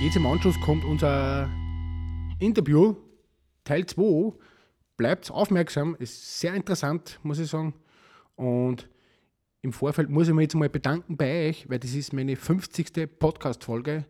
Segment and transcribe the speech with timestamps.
[0.00, 1.50] Jetzt im Anschluss kommt unser
[2.38, 2.96] Interview,
[3.64, 4.32] Teil 2.
[4.96, 7.74] Bleibt aufmerksam, ist sehr interessant, muss ich sagen.
[8.34, 8.88] Und
[9.60, 13.10] im Vorfeld muss ich mich jetzt mal bedanken bei euch, weil das ist meine 50.
[13.18, 14.06] Podcast-Folge.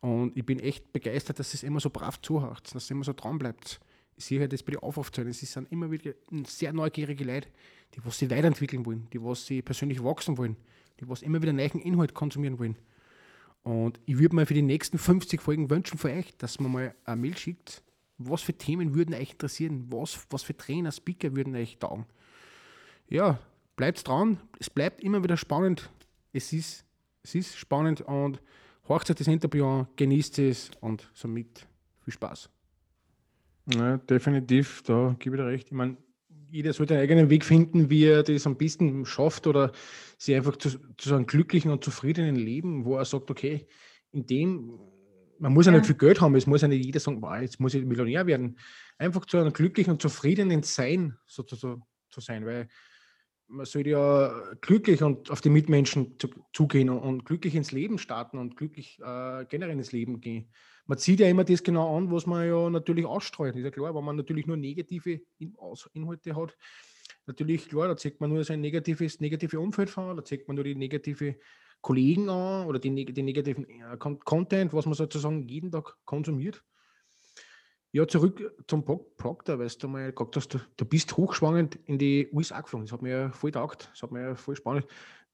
[0.00, 3.12] Und ich bin echt begeistert, dass es immer so brav zuhört, dass es immer so
[3.12, 3.80] dran bleibt.
[4.16, 5.28] Ich sehe halt das bei den Aufrufzahlen.
[5.28, 6.12] Es sind immer wieder
[6.46, 7.48] sehr neugierige Leute,
[7.94, 10.56] die was sich weiterentwickeln wollen, die was sie persönlich wachsen wollen,
[11.00, 12.78] die was immer wieder neuen Inhalt konsumieren wollen.
[13.68, 16.94] Und ich würde mir für die nächsten 50 Folgen wünschen von euch, dass man mal
[17.04, 17.82] eine Mail schickt,
[18.16, 22.06] was für Themen würden euch interessieren, was, was für Trainer, Speaker würden euch taugen.
[23.10, 23.38] Ja,
[23.76, 25.90] bleibt dran, es bleibt immer wieder spannend.
[26.32, 26.86] Es ist,
[27.22, 28.40] es ist spannend und
[28.88, 31.66] horcht euch das Interview an, genießt es und somit
[32.00, 32.48] viel Spaß.
[33.74, 35.66] Ja, definitiv, da gebe ich dir recht.
[35.66, 35.98] Ich meine,
[36.50, 39.72] jeder sollte einen eigenen Weg finden, wie er das am besten schafft oder
[40.16, 43.66] sie einfach zu, zu so einem glücklichen und zufriedenen Leben, wo er sagt, okay,
[44.12, 44.78] in dem,
[45.38, 47.40] man muss ja, ja nicht viel Geld haben, es muss ja nicht jeder sagen, wow,
[47.40, 48.58] jetzt muss ich Millionär werden.
[48.96, 52.68] Einfach zu einem glücklichen und zufriedenen Sein sozusagen zu sein, weil
[53.48, 57.98] man sollte ja glücklich und auf die Mitmenschen zu, zugehen und, und, glücklich ins Leben
[57.98, 60.50] starten und glücklich äh, generell ins Leben gehen.
[60.86, 63.56] Man zieht ja immer das genau an, was man ja natürlich ausstrahlt.
[63.56, 65.56] Ist ja klar, wenn man natürlich nur negative In
[65.94, 66.56] Inhalte hat,
[67.26, 70.64] natürlich klar, da zeigt man nur sein negatives, negative Umfeld vor, da zeigt man nur
[70.64, 71.36] die negative
[71.80, 76.64] Kollegen an oder die negativen äh, Content, was man sozusagen jeden Tag konsumiert.
[77.92, 82.28] Ja, zurück zum Proctor, weißt du mal gesagt hast, du, du bist hochschwangend in die
[82.32, 82.86] USA geflogen.
[82.86, 84.86] Das hat mir ja voll taugt, das hat mir ja voll spannend.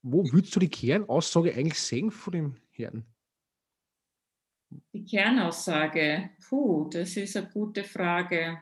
[0.03, 3.05] Wo würdest du die Kernaussage eigentlich sehen von dem Herrn?
[4.93, 8.61] Die Kernaussage, puh, das ist eine gute Frage.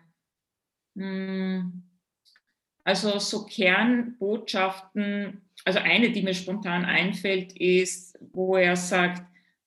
[0.97, 1.83] Hm.
[2.85, 9.23] Also so Kernbotschaften, also eine, die mir spontan einfällt, ist, wo er sagt,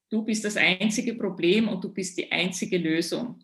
[0.10, 3.40] du bist das einzige Problem und du bist die einzige Lösung.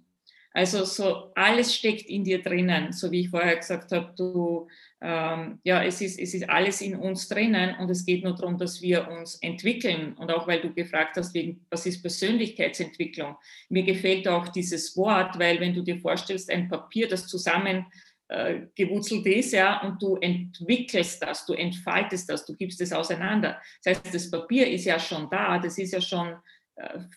[0.54, 4.68] Also so alles steckt in dir drinnen, so wie ich vorher gesagt habe, du,
[5.02, 8.58] ähm, ja, es ist, es ist alles in uns drinnen und es geht nur darum,
[8.58, 10.14] dass wir uns entwickeln.
[10.18, 11.34] Und auch weil du gefragt hast,
[11.70, 13.38] was ist Persönlichkeitsentwicklung?
[13.70, 17.86] Mir gefällt auch dieses Wort, weil wenn du dir vorstellst, ein Papier, das zusammen
[18.28, 23.62] äh, gewurzelt ist, ja, und du entwickelst das, du entfaltest das, du gibst es auseinander.
[23.84, 26.36] Das heißt, das Papier ist ja schon da, das ist ja schon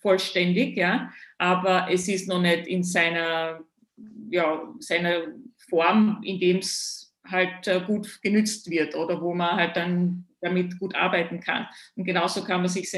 [0.00, 3.60] vollständig, ja, aber es ist noch nicht in seiner,
[4.30, 5.22] ja, seiner
[5.68, 10.78] Form, in dem es halt äh, gut genützt wird oder wo man halt dann damit
[10.78, 11.66] gut arbeiten kann.
[11.96, 12.90] Und genauso kann man sich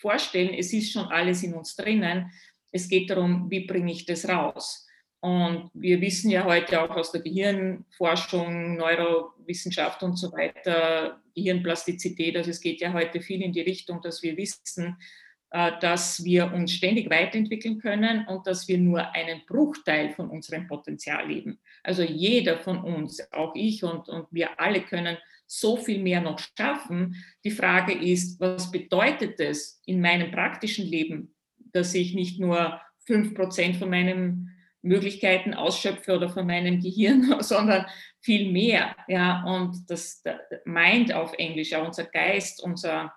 [0.00, 2.30] vorstellen, es ist schon alles in uns drinnen.
[2.70, 4.86] Es geht darum, wie bringe ich das raus?
[5.20, 12.50] Und wir wissen ja heute auch aus der Gehirnforschung, Neurowissenschaft und so weiter, Gehirnplastizität, also
[12.50, 15.25] es geht ja heute viel in die Richtung, dass wir wissen, äh,
[15.56, 21.26] dass wir uns ständig weiterentwickeln können und dass wir nur einen Bruchteil von unserem Potenzial
[21.26, 21.58] leben.
[21.82, 25.16] Also jeder von uns, auch ich und, und wir alle können
[25.46, 27.24] so viel mehr noch schaffen.
[27.42, 31.34] Die Frage ist, was bedeutet es in meinem praktischen Leben,
[31.72, 34.50] dass ich nicht nur fünf Prozent von meinen
[34.82, 37.86] Möglichkeiten ausschöpfe oder von meinem Gehirn, sondern
[38.20, 38.94] viel mehr.
[39.08, 40.22] Ja, und das
[40.66, 43.14] meint auf Englisch, ja, unser Geist, unser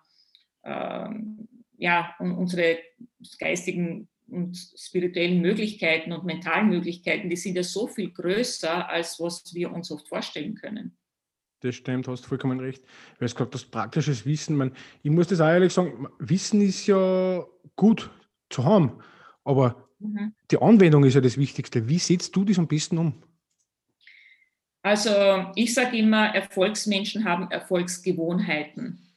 [0.63, 1.48] ähm,
[1.79, 2.77] ja, unsere
[3.39, 9.53] geistigen und spirituellen Möglichkeiten und mentalen Möglichkeiten, die sind ja so viel größer, als was
[9.53, 10.95] wir uns oft vorstellen können.
[11.61, 12.83] Das stimmt, hast vollkommen recht.
[13.17, 14.71] Weil es gerade das praktisches Wissen, man,
[15.03, 17.43] ich muss das auch ehrlich sagen, Wissen ist ja
[17.75, 18.11] gut
[18.49, 19.01] zu haben,
[19.43, 20.33] aber mhm.
[20.51, 21.89] die Anwendung ist ja das Wichtigste.
[21.89, 23.23] Wie setzt du das am besten um?
[24.81, 25.11] Also
[25.55, 29.08] ich sage immer, Erfolgsmenschen haben Erfolgsgewohnheiten.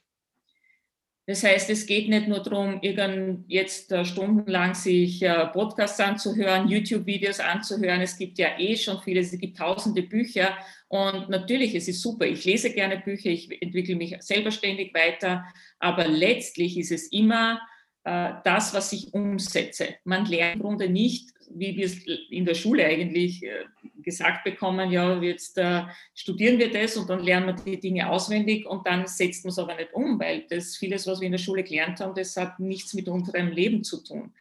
[1.25, 6.67] Das heißt, es geht nicht nur darum, irgend jetzt äh, stundenlang sich äh, Podcasts anzuhören,
[6.67, 8.01] YouTube-Videos anzuhören.
[8.01, 10.57] Es gibt ja eh schon viele, es gibt tausende Bücher.
[10.89, 12.25] Und natürlich, es ist super.
[12.25, 15.45] Ich lese gerne Bücher, ich entwickle mich selber ständig weiter.
[15.79, 17.61] Aber letztlich ist es immer
[18.03, 19.95] das, was ich umsetze.
[20.03, 23.65] Man lernt im Grunde nicht, wie wir es in der Schule eigentlich äh,
[24.01, 25.83] gesagt bekommen, ja, jetzt äh,
[26.13, 29.59] studieren wir das und dann lernen wir die Dinge auswendig und dann setzt man es
[29.59, 32.59] aber nicht um, weil das vieles, was wir in der Schule gelernt haben, das hat
[32.59, 34.33] nichts mit unserem Leben zu tun.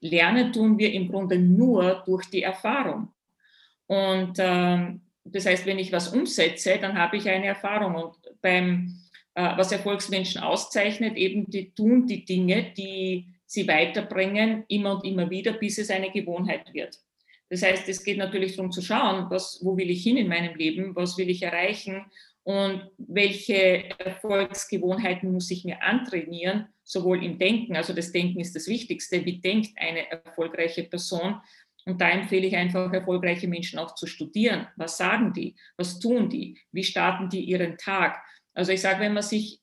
[0.00, 3.08] Lernen tun wir im Grunde nur durch die Erfahrung.
[3.86, 7.94] Und ähm, das heißt, wenn ich was umsetze, dann habe ich eine Erfahrung.
[7.96, 9.07] Und beim, äh,
[9.38, 15.52] was Erfolgsmenschen auszeichnet, eben die tun die Dinge, die sie weiterbringen, immer und immer wieder,
[15.52, 16.98] bis es eine Gewohnheit wird.
[17.48, 20.54] Das heißt, es geht natürlich darum zu schauen, was, wo will ich hin in meinem
[20.56, 22.04] Leben, was will ich erreichen
[22.42, 28.66] und welche Erfolgsgewohnheiten muss ich mir antrainieren, sowohl im Denken, also das Denken ist das
[28.66, 31.40] Wichtigste, wie denkt eine erfolgreiche Person.
[31.86, 34.66] Und da empfehle ich einfach, erfolgreiche Menschen auch zu studieren.
[34.76, 35.54] Was sagen die?
[35.78, 36.58] Was tun die?
[36.70, 38.22] Wie starten die ihren Tag?
[38.58, 39.60] Also ich sage, wenn man sich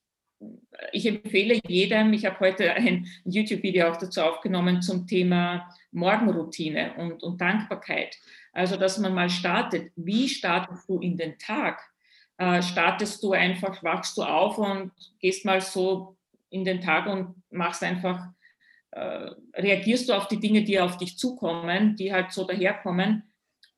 [0.94, 7.22] ich empfehle jedem, ich habe heute ein YouTube-Video auch dazu aufgenommen zum Thema Morgenroutine und,
[7.22, 8.16] und Dankbarkeit.
[8.54, 9.92] Also, dass man mal startet.
[9.98, 11.82] Wie startest du in den Tag?
[12.38, 16.16] Äh, startest du einfach, wachst du auf und gehst mal so
[16.50, 18.28] in den Tag und machst einfach,
[18.92, 23.24] äh, reagierst du auf die Dinge, die auf dich zukommen, die halt so daherkommen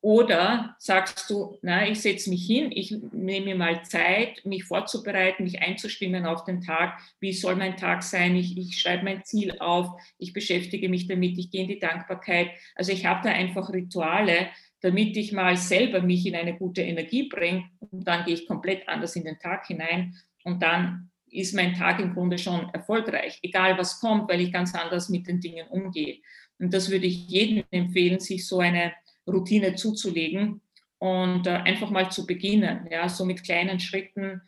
[0.08, 5.44] oder sagst du, na, ich setze mich hin, ich nehme mir mal Zeit, mich vorzubereiten,
[5.44, 6.98] mich einzustimmen auf den Tag.
[7.20, 8.38] Wie soll mein Tag sein?
[8.38, 12.52] Ich, ich schreibe mein Ziel auf, ich beschäftige mich damit, ich gehe in die Dankbarkeit.
[12.76, 14.48] Also ich habe da einfach Rituale,
[14.80, 18.88] damit ich mal selber mich in eine gute Energie bringe und dann gehe ich komplett
[18.88, 20.16] anders in den Tag hinein
[20.46, 24.74] und dann ist mein Tag im Grunde schon erfolgreich, egal was kommt, weil ich ganz
[24.74, 26.20] anders mit den Dingen umgehe.
[26.60, 28.94] Und das würde ich jedem empfehlen, sich so eine
[29.28, 30.62] Routine zuzulegen
[31.00, 34.42] und äh, einfach mal zu beginnen, ja, so mit kleinen Schritten,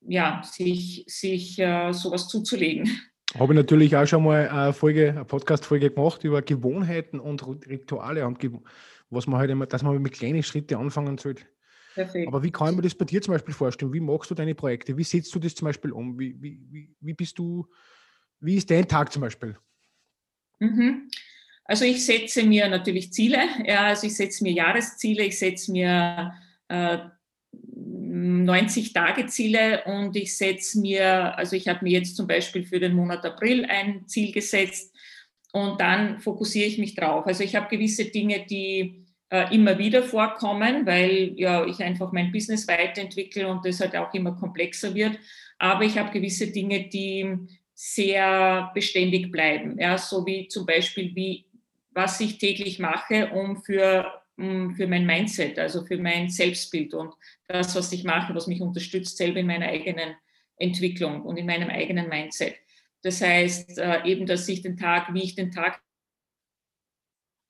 [0.00, 2.88] ja, sich, sich äh, sowas zuzulegen.
[3.34, 8.26] Habe ich natürlich auch schon mal eine Folge, eine Podcast-Folge gemacht über Gewohnheiten und Rituale
[8.26, 8.38] und
[9.10, 11.44] was man halt immer, dass man mit kleinen Schritten anfangen sollte.
[11.94, 12.28] Perfekt.
[12.28, 13.92] Aber wie kann ich mir das bei dir zum Beispiel vorstellen?
[13.92, 14.96] Wie machst du deine Projekte?
[14.96, 16.18] Wie setzt du das zum Beispiel um?
[16.18, 17.66] Wie, wie, wie, wie bist du,
[18.40, 19.56] wie ist dein Tag zum Beispiel?
[20.60, 21.08] Mhm.
[21.68, 26.32] Also ich setze mir natürlich Ziele, ja, also ich setze mir Jahresziele, ich setze mir
[26.68, 26.98] äh,
[27.54, 33.22] 90-Tage-Ziele und ich setze mir, also ich habe mir jetzt zum Beispiel für den Monat
[33.26, 34.96] April ein Ziel gesetzt
[35.52, 37.26] und dann fokussiere ich mich drauf.
[37.26, 42.32] Also ich habe gewisse Dinge, die äh, immer wieder vorkommen, weil ja ich einfach mein
[42.32, 45.18] Business weiterentwickle und das halt auch immer komplexer wird.
[45.58, 47.36] Aber ich habe gewisse Dinge, die
[47.74, 49.78] sehr beständig bleiben.
[49.78, 51.47] Ja, so wie zum Beispiel, wie
[51.98, 57.12] was ich täglich mache, um für, für mein Mindset, also für mein Selbstbild und
[57.48, 60.14] das, was ich mache, was mich unterstützt, selber in meiner eigenen
[60.58, 62.54] Entwicklung und in meinem eigenen Mindset.
[63.02, 65.82] Das heißt äh, eben, dass ich den Tag, wie ich den Tag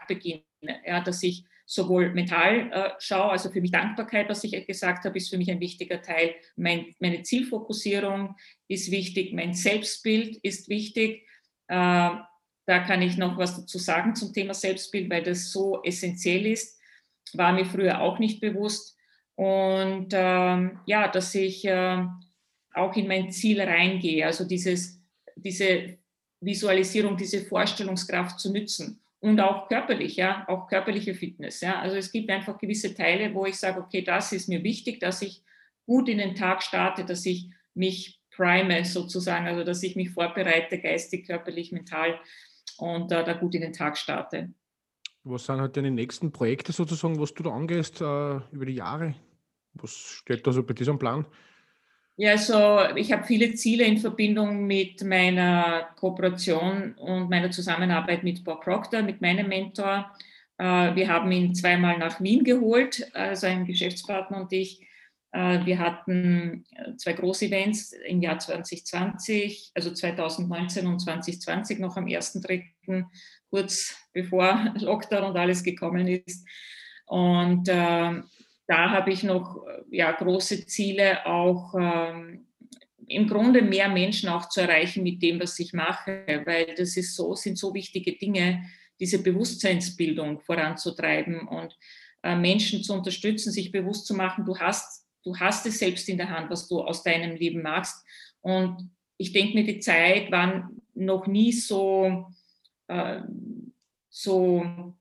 [0.08, 0.42] beginne,
[0.86, 5.18] ja, dass ich sowohl mental äh, schaue, also für mich Dankbarkeit, was ich gesagt habe,
[5.18, 6.34] ist für mich ein wichtiger Teil.
[6.56, 8.34] Mein, meine Zielfokussierung
[8.66, 11.26] ist wichtig, mein Selbstbild ist wichtig.
[11.66, 12.10] Äh,
[12.68, 16.78] da kann ich noch was dazu sagen zum Thema Selbstbild, weil das so essentiell ist.
[17.32, 18.94] War mir früher auch nicht bewusst.
[19.36, 22.04] Und ähm, ja, dass ich äh,
[22.74, 25.00] auch in mein Ziel reingehe, also dieses,
[25.34, 25.96] diese
[26.40, 31.62] Visualisierung, diese Vorstellungskraft zu nützen und auch körperlich, ja, auch körperliche Fitness.
[31.62, 31.80] Ja.
[31.80, 35.22] Also es gibt einfach gewisse Teile, wo ich sage, okay, das ist mir wichtig, dass
[35.22, 35.42] ich
[35.86, 40.78] gut in den Tag starte, dass ich mich prime sozusagen, also dass ich mich vorbereite,
[40.78, 42.20] geistig, körperlich, mental
[42.78, 44.50] und äh, da gut in den Tag starte.
[45.24, 49.14] Was sind halt deine nächsten Projekte sozusagen, was du da angehst äh, über die Jahre?
[49.74, 51.26] Was steht da so bei diesem Plan?
[52.16, 58.42] Ja, also ich habe viele Ziele in Verbindung mit meiner Kooperation und meiner Zusammenarbeit mit
[58.42, 60.10] Bob Proctor, mit meinem Mentor.
[60.58, 64.80] Äh, wir haben ihn zweimal nach Wien geholt, also ein Geschäftspartner und ich.
[65.32, 72.06] Äh, wir hatten äh, zwei Großevents im Jahr 2020, also 2019 und 2020 noch am
[72.06, 73.04] 1.3.,
[73.50, 76.46] kurz bevor Lockdown und alles gekommen ist.
[77.06, 78.22] Und äh,
[78.66, 82.46] da habe ich noch ja, große Ziele, auch ähm,
[83.06, 87.14] im Grunde mehr Menschen auch zu erreichen mit dem, was ich mache, weil das ist
[87.14, 88.64] so, sind so wichtige Dinge,
[89.00, 91.76] diese Bewusstseinsbildung voranzutreiben und
[92.22, 96.16] äh, Menschen zu unterstützen, sich bewusst zu machen, du hast du hast es selbst in
[96.16, 98.04] der Hand, was du aus deinem Leben machst.
[98.40, 102.26] Und ich denke mir, die Zeit war noch nie so,
[102.88, 103.20] äh,
[104.08, 104.94] so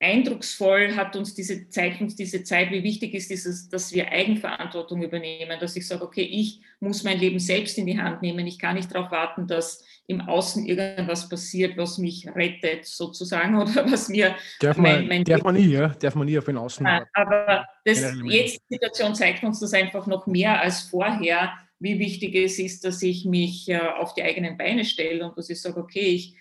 [0.00, 5.02] eindrucksvoll hat uns diese, zeigt uns diese Zeit, wie wichtig ist dieses, dass wir Eigenverantwortung
[5.02, 8.46] übernehmen, dass ich sage, okay, ich muss mein Leben selbst in die Hand nehmen.
[8.46, 13.90] Ich kann nicht darauf warten, dass im Außen irgendwas passiert, was mich rettet, sozusagen, oder
[13.90, 14.36] was mir.
[14.60, 15.88] Darf man, mein, mein darf man nie, ja?
[15.88, 16.86] Darf man nie auf den Außen.
[16.86, 21.98] Ja, aber das, jetzt die Situation zeigt uns das einfach noch mehr als vorher, wie
[21.98, 25.60] wichtig es ist, dass ich mich äh, auf die eigenen Beine stelle und dass ich
[25.60, 26.34] sage, okay, ich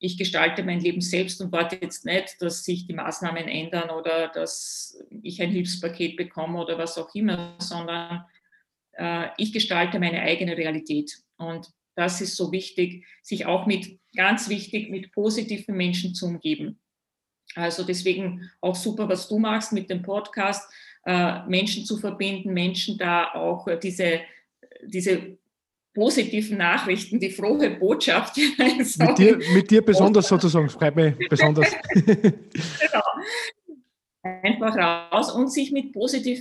[0.00, 4.28] ich gestalte mein Leben selbst und warte jetzt nicht, dass sich die Maßnahmen ändern oder
[4.28, 8.24] dass ich ein Hilfspaket bekomme oder was auch immer, sondern
[8.92, 11.18] äh, ich gestalte meine eigene Realität.
[11.36, 16.78] Und das ist so wichtig, sich auch mit, ganz wichtig, mit positiven Menschen zu umgeben.
[17.54, 20.70] Also deswegen auch super, was du machst mit dem Podcast,
[21.06, 24.20] äh, Menschen zu verbinden, Menschen da auch diese,
[24.84, 25.38] diese
[25.98, 31.74] positiven Nachrichten, die frohe Botschaft Mit dir, mit dir besonders sozusagen, freut mich besonders.
[31.94, 33.02] genau.
[34.22, 36.38] Einfach raus und sich mit positiv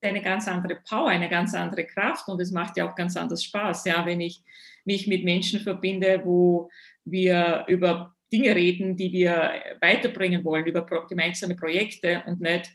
[0.00, 3.42] eine ganz andere Power, eine ganz andere Kraft und es macht ja auch ganz anders
[3.42, 4.44] Spaß, ja, wenn ich
[4.84, 6.70] mich mit Menschen verbinde, wo
[7.04, 12.70] wir über Dinge reden, die wir weiterbringen wollen, über gemeinsame Projekte und nicht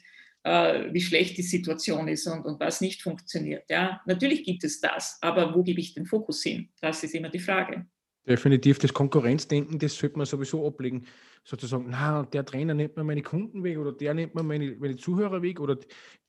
[0.46, 3.68] äh, wie schlecht die Situation ist und, und was nicht funktioniert.
[3.70, 6.70] Ja, natürlich gibt es das, aber wo gebe ich den Fokus hin?
[6.82, 7.88] Das ist immer die Frage.
[8.28, 11.06] Definitiv, das Konkurrenzdenken, das sollte man sowieso ablegen.
[11.44, 14.96] Sozusagen, na, der Trainer nimmt mir meine Kunden weg oder der nimmt mir meine, meine
[14.96, 15.78] Zuhörer weg oder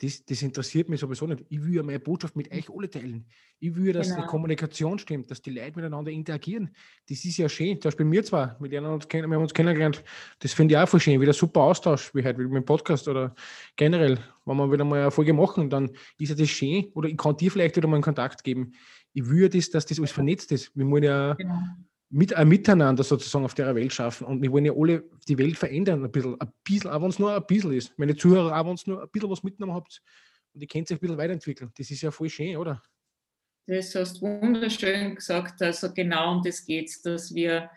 [0.03, 1.47] das, das interessiert mich sowieso nicht.
[1.49, 3.25] Ich will ja meine Botschaft mit euch alle teilen.
[3.59, 4.21] Ich will, dass genau.
[4.21, 6.69] die Kommunikation stimmt, dass die Leute miteinander interagieren.
[7.09, 7.81] Das ist ja schön.
[7.81, 10.05] Zum Beispiel mir zwar, mit denen uns, wir haben uns kennengelernt,
[10.41, 11.19] das finde ich auch voll schön.
[11.19, 13.35] Wieder super Austausch, wie heute mit dem Podcast oder
[13.77, 16.93] generell, wenn wir wieder mal eine Folge machen, dann ist ja das schön.
[16.93, 18.75] Oder ich kann dir vielleicht wieder mal einen Kontakt geben
[19.17, 20.77] ich will das, dass das alles vernetzt ist.
[20.77, 21.59] Wir wollen ja genau.
[22.11, 25.57] mit, ein Miteinander sozusagen auf der Welt schaffen und wir wollen ja alle die Welt
[25.57, 27.99] verändern, ein bisschen, ein bisschen auch wenn es nur ein bisschen ist.
[27.99, 30.03] Meine Zuhörer, auch wenn es nur ein bisschen was mitgenommen habt
[30.53, 31.73] und ihr könnt sich ein bisschen weiterentwickeln.
[31.79, 32.83] Das ist ja voll schön, oder?
[33.67, 35.63] Das hast du wunderschön gesagt.
[35.63, 37.71] Also genau um das geht es, dass wir,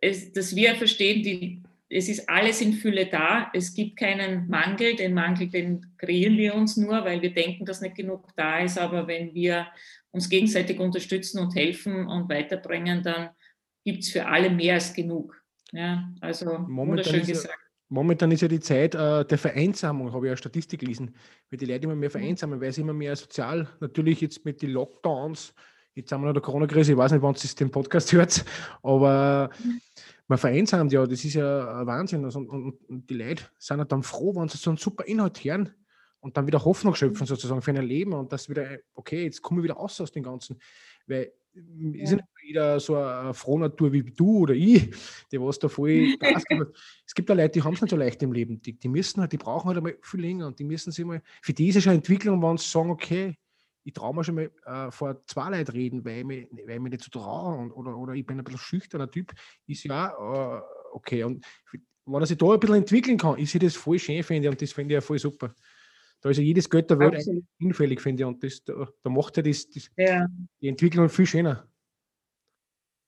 [0.00, 3.50] dass wir verstehen, die, es ist alles in Fülle da.
[3.52, 4.96] Es gibt keinen Mangel.
[4.96, 8.78] Den Mangel, den kreieren wir uns nur, weil wir denken, dass nicht genug da ist.
[8.78, 9.68] Aber wenn wir
[10.10, 13.30] uns gegenseitig unterstützen und helfen und weiterbringen, dann
[13.84, 15.40] gibt es für alle mehr als genug.
[15.72, 17.54] Ja, also momentan wunderschön ist gesagt.
[17.54, 21.14] Ja, momentan ist ja die Zeit äh, der Vereinsamung, habe ich ja Statistik gelesen,
[21.50, 22.12] weil die Leute immer mehr mhm.
[22.12, 25.54] vereinsamen, weil sie immer mehr sozial, natürlich jetzt mit den Lockdowns,
[25.94, 28.44] jetzt haben wir noch der Corona-Krise, ich weiß nicht, wann es den Podcast hört,
[28.82, 29.80] aber mhm.
[30.28, 32.24] Man vereinsamt ja, das ist ja Wahnsinn.
[32.24, 35.42] Also, und, und, die Leute sind halt dann froh, wenn sie so einen super Inhalt
[35.44, 35.72] hören,
[36.26, 37.28] und dann wieder Hoffnung schöpfen mhm.
[37.28, 40.24] sozusagen für ein Leben und das wieder, okay, jetzt komme ich wieder raus aus dem
[40.24, 40.60] Ganzen.
[41.06, 42.02] Weil ja.
[42.02, 44.90] ist nicht jeder so eine Frohnatur wie du oder ich,
[45.30, 46.42] die was da voll Gas
[47.06, 48.60] Es gibt auch Leute, die haben es nicht so leicht im Leben.
[48.60, 51.22] Die, die müssen halt, die brauchen halt einmal viel länger und die müssen sich mal,
[51.42, 53.36] für die ist es schon Entwicklung, wenn sie sagen, okay,
[53.86, 56.80] ich traue mir schon mal äh, vor zwei Leuten reden, weil ich mich, weil ich
[56.80, 59.32] mich nicht so traue oder, oder ich bin ein bisschen schüchterner Typ,
[59.68, 60.60] ist ja äh,
[60.92, 61.22] okay.
[61.22, 61.46] Und
[62.04, 64.50] wenn er sich da ein bisschen entwickeln kann, ist ich das voll schön, finde ich,
[64.50, 65.54] und das finde ich ja voll super.
[66.20, 67.24] Da ist ja jedes Geld der Welt
[67.58, 68.26] hinfällig, finde ich.
[68.26, 70.26] Und das, da, da macht ja, das, das ja.
[70.60, 71.68] die Entwicklung viel schöner.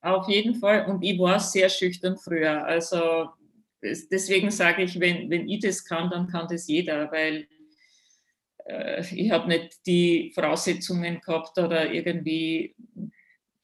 [0.01, 0.85] Auf jeden Fall.
[0.85, 2.63] Und ich war sehr schüchtern früher.
[2.63, 3.29] Also
[3.81, 7.47] deswegen sage ich, wenn, wenn ich das kann, dann kann das jeder, weil
[9.11, 12.75] ich habe nicht die Voraussetzungen gehabt oder irgendwie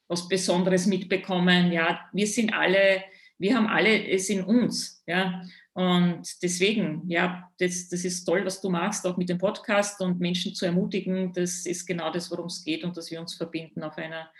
[0.08, 1.72] was Besonderes mitbekommen.
[1.72, 3.04] Ja, wir sind alle,
[3.38, 5.04] wir haben alle es in uns.
[5.08, 5.44] Ja,
[5.74, 10.20] und deswegen, ja, das, das ist toll, was du machst, auch mit dem Podcast und
[10.20, 11.34] Menschen zu ermutigen.
[11.34, 14.32] Das ist genau das, worum es geht und dass wir uns verbinden auf einer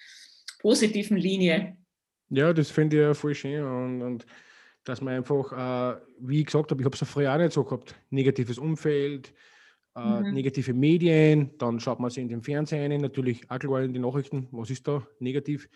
[0.60, 1.78] positiven Linie.
[2.30, 4.26] Ja, das finde ich ja voll schön und, und
[4.86, 7.54] dass man einfach, äh, wie ich gesagt habe, ich habe es ja früher auch nicht
[7.54, 9.34] so gehabt, negatives Umfeld,
[9.96, 10.34] äh, mhm.
[10.34, 14.48] negative Medien, dann schaut man sich in den Fernsehen natürlich auch klar in die Nachrichten,
[14.52, 15.70] was ist da negativ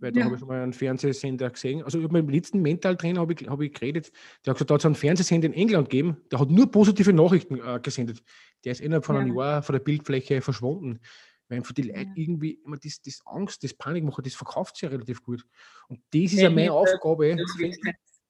[0.00, 0.26] weil da ja.
[0.26, 1.82] habe ich schon mal einen Fernsehsender gesehen.
[1.82, 4.12] Also mit dem letzten Mentaltrainer habe ich, hab ich geredet,
[4.44, 7.12] der hat gesagt, da hat es einen Fernsehsender in England gegeben, der hat nur positive
[7.12, 8.22] Nachrichten äh, gesendet.
[8.64, 9.22] Der ist innerhalb von ja.
[9.22, 11.00] einem Jahr von der Bildfläche verschwunden.
[11.48, 12.12] Weil für die Leute ja.
[12.14, 15.44] irgendwie immer das, das Angst, das Panikmachen, das verkauft sich ja relativ gut.
[15.88, 17.36] Und das ist ja meine Aufgabe.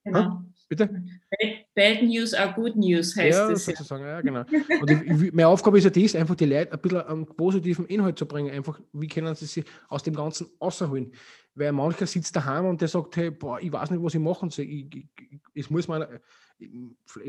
[0.04, 0.42] Genau.
[0.68, 1.02] Bitte?
[1.74, 3.64] Bad News are good news heißt ja, das.
[3.64, 4.44] Sozusagen, ja, genau.
[4.80, 8.18] Und ich, meine Aufgabe ist ja das, einfach die Leute ein bisschen einen positiven Inhalt
[8.18, 8.50] zu bringen.
[8.50, 11.12] Einfach, wie können sie sich aus dem Ganzen außerholen?
[11.54, 14.50] Weil mancher sitzt daheim und der sagt, hey, boah, ich weiß nicht, was ich machen
[14.50, 14.66] soll.
[14.66, 15.06] Ich, ich,
[15.54, 16.20] ich muss mal,
[16.58, 16.70] ich,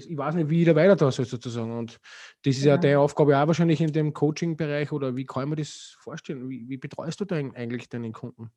[0.10, 1.77] ich, weiß nicht, wie ich da weiter da soll, sozusagen.
[1.77, 2.00] Und
[2.43, 5.55] das ist ja, ja deine Aufgabe auch wahrscheinlich in dem Coaching-Bereich oder wie kann mir
[5.55, 6.50] das vorstellen?
[6.50, 8.51] Wie, wie betreust du denn eigentlich deinen Kunden?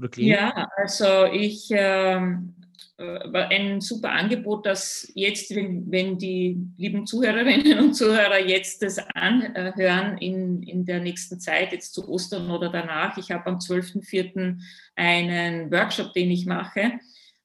[0.00, 0.34] Oder Klinik?
[0.34, 2.54] Ja, also ich ähm,
[3.00, 8.98] äh, ein super Angebot, das jetzt, wenn, wenn, die lieben Zuhörerinnen und Zuhörer jetzt das
[9.14, 13.16] anhören in, in der nächsten Zeit, jetzt zu Ostern oder danach.
[13.16, 14.58] Ich habe am 12.04.
[14.96, 16.92] einen Workshop, den ich mache.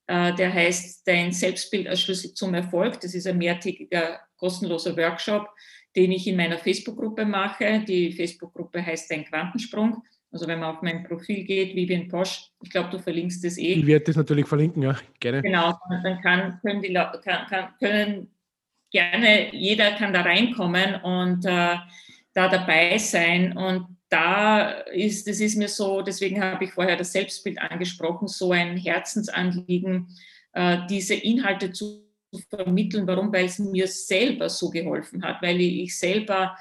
[0.08, 3.00] Äh, der heißt Dein Selbstbild als Schlüssel zum Erfolg.
[3.00, 5.48] Das ist ein mehrtägiger kostenloser Workshop,
[5.96, 7.84] den ich in meiner Facebook-Gruppe mache.
[7.88, 10.04] Die Facebook-Gruppe heißt Dein Quantensprung.
[10.36, 13.76] Also wenn man auf mein Profil geht, Vivian Posch, ich glaube, du verlinkst das eh.
[13.76, 15.42] Ich werde das natürlich verlinken, ja, gerne.
[15.42, 18.28] Genau, dann kann, können, die, kann, kann, können
[18.92, 21.78] gerne, jeder kann da reinkommen und äh,
[22.34, 23.56] da dabei sein.
[23.56, 28.52] Und da ist, das ist mir so, deswegen habe ich vorher das Selbstbild angesprochen, so
[28.52, 30.10] ein Herzensanliegen,
[30.52, 32.04] äh, diese Inhalte zu
[32.50, 33.08] vermitteln.
[33.08, 33.32] Warum?
[33.32, 36.58] Weil es mir selber so geholfen hat, weil ich selber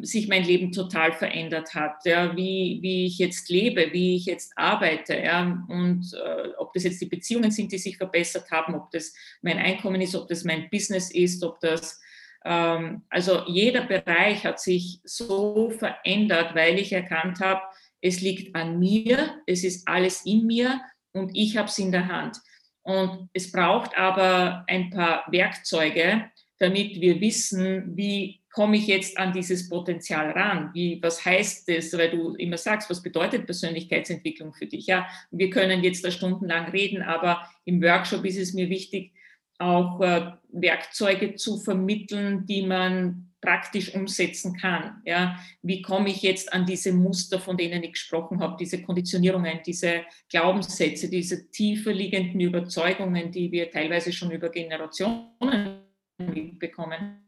[0.00, 4.52] sich mein Leben total verändert hat, ja, wie, wie ich jetzt lebe, wie ich jetzt
[4.56, 8.90] arbeite ja, und äh, ob das jetzt die Beziehungen sind, die sich verbessert haben, ob
[8.90, 12.00] das mein Einkommen ist, ob das mein Business ist, ob das,
[12.46, 17.60] ähm, also jeder Bereich hat sich so verändert, weil ich erkannt habe,
[18.00, 20.80] es liegt an mir, es ist alles in mir
[21.12, 22.38] und ich habe es in der Hand.
[22.82, 29.32] Und es braucht aber ein paar Werkzeuge, damit wir wissen, wie komme ich jetzt an
[29.32, 30.70] dieses Potenzial ran?
[30.74, 34.86] Wie, was heißt das, weil du immer sagst, was bedeutet Persönlichkeitsentwicklung für dich?
[34.86, 39.12] Ja, wir können jetzt da stundenlang reden, aber im Workshop ist es mir wichtig,
[39.58, 45.02] auch äh, Werkzeuge zu vermitteln, die man praktisch umsetzen kann.
[45.04, 49.60] Ja, wie komme ich jetzt an diese Muster, von denen ich gesprochen habe, diese Konditionierungen,
[49.64, 55.82] diese Glaubenssätze, diese tiefer liegenden Überzeugungen, die wir teilweise schon über Generationen
[56.18, 57.27] mitbekommen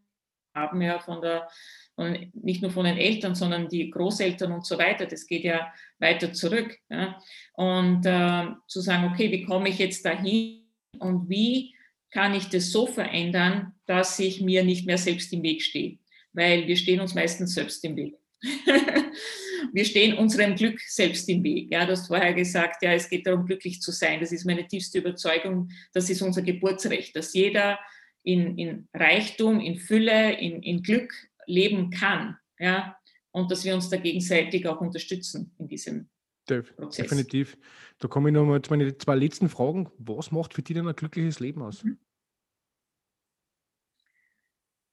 [0.61, 1.49] haben ja von der,
[1.95, 5.07] von, nicht nur von den Eltern, sondern die Großeltern und so weiter.
[5.07, 6.77] Das geht ja weiter zurück.
[6.89, 7.19] Ja.
[7.55, 10.65] Und äh, zu sagen, okay, wie komme ich jetzt dahin
[10.99, 11.75] und wie
[12.11, 15.99] kann ich das so verändern, dass ich mir nicht mehr selbst im Weg stehe?
[16.33, 18.17] Weil wir stehen uns meistens selbst im Weg.
[19.73, 21.71] wir stehen unserem Glück selbst im Weg.
[21.71, 24.21] Ja, du hast vorher gesagt, ja, es geht darum, glücklich zu sein.
[24.21, 25.71] Das ist meine tiefste Überzeugung.
[25.93, 27.79] Das ist unser Geburtsrecht, dass jeder
[28.23, 31.13] in, in Reichtum, in Fülle, in, in Glück
[31.47, 32.37] leben kann.
[32.59, 32.97] Ja?
[33.31, 36.09] Und dass wir uns da gegenseitig auch unterstützen in diesem
[36.47, 37.09] Prozess.
[37.09, 37.57] Definitiv.
[37.99, 39.91] Da komme ich nochmal zu meinen zwei letzten Fragen.
[39.99, 41.85] Was macht für dich denn ein glückliches Leben aus?
[41.85, 41.99] Mhm.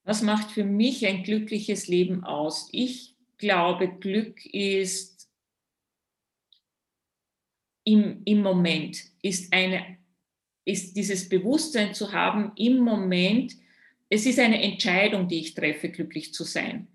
[0.03, 2.69] Was macht für mich ein glückliches Leben aus?
[2.71, 5.29] Ich glaube, Glück ist
[7.83, 9.96] im, im Moment, ist eine
[10.67, 13.55] ist dieses Bewusstsein zu haben im Moment,
[14.09, 16.87] es ist eine Entscheidung, die ich treffe, glücklich zu sein.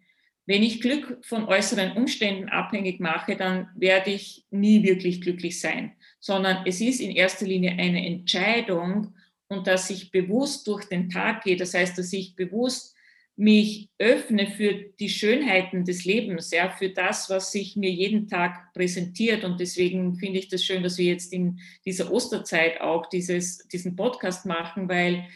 [0.44, 5.92] Wenn ich Glück von äußeren Umständen abhängig mache, dann werde ich nie wirklich glücklich sein,
[6.20, 9.14] sondern es ist in erster Linie eine Entscheidung
[9.48, 12.94] und dass ich bewusst durch den Tag gehe, das heißt, dass ich bewusst
[13.36, 18.72] mich öffne für die Schönheiten des Lebens, ja, für das, was sich mir jeden Tag
[18.74, 19.44] präsentiert.
[19.44, 23.96] Und deswegen finde ich das schön, dass wir jetzt in dieser Osterzeit auch dieses, diesen
[23.96, 25.26] Podcast machen, weil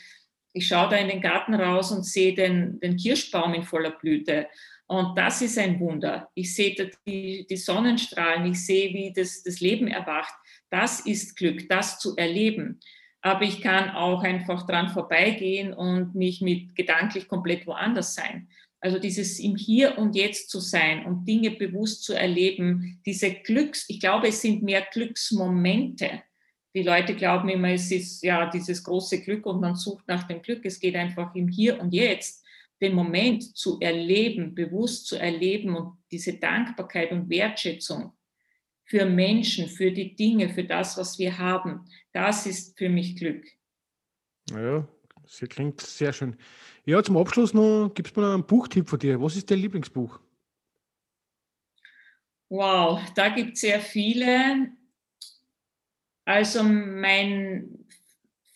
[0.52, 4.46] ich schaue da in den Garten raus und sehe den, den Kirschbaum in voller Blüte.
[4.86, 6.30] Und das ist ein Wunder.
[6.34, 6.74] Ich sehe
[7.06, 10.34] die, die Sonnenstrahlen, ich sehe, wie das, das Leben erwacht.
[10.70, 12.78] Das ist Glück, das zu erleben
[13.26, 18.46] aber ich kann auch einfach dran vorbeigehen und mich mit gedanklich komplett woanders sein.
[18.78, 23.86] Also dieses im Hier und Jetzt zu sein und Dinge bewusst zu erleben, diese Glücks,
[23.88, 26.22] ich glaube, es sind mehr Glücksmomente.
[26.72, 30.40] Die Leute glauben immer, es ist ja dieses große Glück und man sucht nach dem
[30.40, 30.64] Glück.
[30.64, 32.44] Es geht einfach im Hier und Jetzt,
[32.80, 38.12] den Moment zu erleben, bewusst zu erleben und diese Dankbarkeit und Wertschätzung
[38.86, 41.88] für Menschen, für die Dinge, für das, was wir haben.
[42.12, 43.44] Das ist für mich Glück.
[44.50, 44.86] Ja,
[45.22, 46.36] das klingt sehr schön.
[46.84, 49.20] Ja, zum Abschluss noch, gibt es mal einen Buchtipp von dir?
[49.20, 50.20] Was ist dein Lieblingsbuch?
[52.48, 54.70] Wow, da gibt es sehr viele.
[56.24, 57.86] Also mein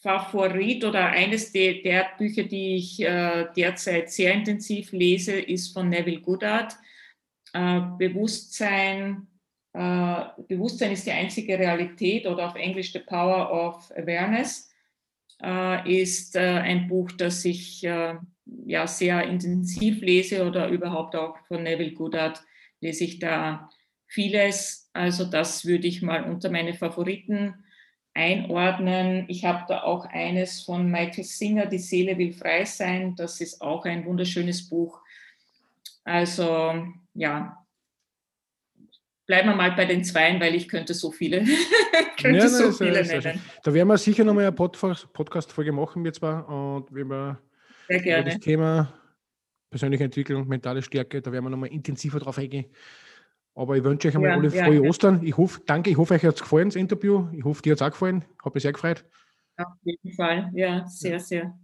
[0.00, 5.88] Favorit oder eines der, der Bücher, die ich äh, derzeit sehr intensiv lese, ist von
[5.88, 6.76] Neville Goddard.
[7.52, 9.26] Äh, Bewusstsein,
[9.72, 14.68] Uh, Bewusstsein ist die einzige Realität oder auf Englisch The Power of Awareness
[15.44, 21.62] uh, ist uh, ein Buch, das ich ja sehr intensiv lese oder überhaupt auch von
[21.62, 22.42] Neville Goddard
[22.80, 23.70] lese ich da
[24.06, 24.90] vieles.
[24.92, 27.54] Also das würde ich mal unter meine Favoriten
[28.14, 29.24] einordnen.
[29.28, 33.14] Ich habe da auch eines von Michael Singer, Die Seele will frei sein.
[33.14, 35.00] Das ist auch ein wunderschönes Buch.
[36.04, 37.59] Also ja,
[39.30, 41.44] bleiben wir mal bei den Zweien, weil ich könnte so viele,
[42.20, 43.40] könnte ja, so viele nennen.
[43.62, 47.38] Da werden wir sicher nochmal eine Podcast-Folge machen, wir zwar, und wenn wir
[47.86, 48.92] Sehr über das Thema
[49.70, 52.66] persönliche Entwicklung, mentale Stärke, da werden wir nochmal intensiver drauf eingehen.
[53.54, 55.24] Aber ich wünsche euch einmal ja, alle frohe ja, Ostern.
[55.24, 57.28] Ich hoffe, danke, ich hoffe, euch hat es gefallen, das Interview.
[57.32, 58.24] Ich hoffe, dir hat es auch gefallen.
[58.44, 59.04] Habe mich sehr gefreut.
[59.58, 61.56] Auf jeden Fall, ja, sehr, sehr.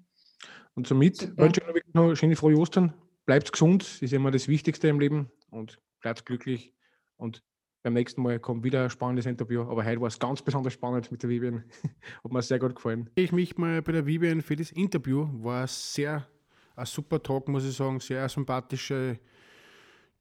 [0.74, 1.42] Und somit Super.
[1.42, 2.94] wünsche ich euch noch eine schöne frohe Ostern.
[3.24, 5.32] Bleibt gesund, das ist immer das Wichtigste im Leben.
[5.50, 6.72] Und bleibt glücklich.
[7.16, 7.42] Und
[7.86, 9.62] beim nächsten Mal kommt wieder ein spannendes Interview.
[9.62, 11.62] Aber heute war es ganz besonders spannend mit der Vivian.
[12.24, 13.08] Hat mir sehr gut gefallen.
[13.14, 15.28] Ich mich mal bei der Vivian für das Interview.
[15.34, 16.26] War sehr
[16.74, 18.00] ein super Talk, muss ich sagen.
[18.00, 19.20] Sehr sympathische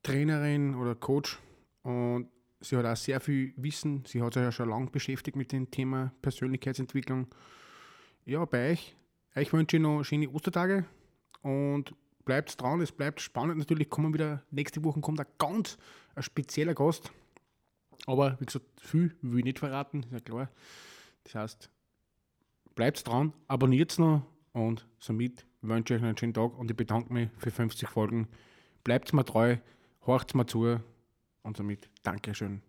[0.04, 1.40] Trainerin oder Coach.
[1.82, 2.30] Und
[2.62, 4.04] sie hat auch sehr viel Wissen.
[4.06, 7.26] Sie hat sich ja schon lange beschäftigt mit dem Thema Persönlichkeitsentwicklung.
[8.26, 8.96] Ja, bei euch.
[9.34, 10.86] Ich wünsche noch schöne Ostertage
[11.42, 12.80] und bleibt dran.
[12.82, 13.58] Es bleibt spannend.
[13.58, 15.80] Natürlich kommen wieder, nächste Woche kommt ein ganz
[16.14, 17.12] ein spezieller Gast.
[18.06, 20.50] Aber wie gesagt, viel will ich nicht verraten, ist ja klar.
[21.24, 21.70] Das heißt,
[22.76, 27.12] bleibt dran, abonniert noch und somit wünsche ich euch einen schönen Tag und ich bedanke
[27.12, 28.28] mich für 50 Folgen.
[28.84, 29.58] Bleibt mir treu,
[30.06, 30.80] horcht mir zu
[31.42, 32.62] und somit Dankeschön.